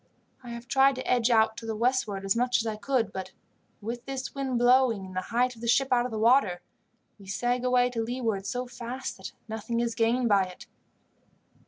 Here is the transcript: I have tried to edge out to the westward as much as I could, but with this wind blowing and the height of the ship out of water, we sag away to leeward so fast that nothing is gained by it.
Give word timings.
I 0.43 0.49
have 0.49 0.67
tried 0.67 0.95
to 0.95 1.07
edge 1.07 1.29
out 1.29 1.55
to 1.57 1.67
the 1.67 1.75
westward 1.75 2.25
as 2.25 2.35
much 2.35 2.57
as 2.59 2.65
I 2.65 2.75
could, 2.75 3.13
but 3.13 3.33
with 3.81 4.03
this 4.07 4.33
wind 4.33 4.57
blowing 4.57 5.05
and 5.05 5.15
the 5.15 5.21
height 5.29 5.53
of 5.53 5.61
the 5.61 5.67
ship 5.67 5.89
out 5.91 6.07
of 6.11 6.19
water, 6.19 6.63
we 7.19 7.27
sag 7.27 7.63
away 7.63 7.91
to 7.91 8.01
leeward 8.01 8.47
so 8.47 8.65
fast 8.65 9.17
that 9.17 9.31
nothing 9.47 9.79
is 9.79 9.93
gained 9.93 10.27
by 10.27 10.45
it. 10.45 10.65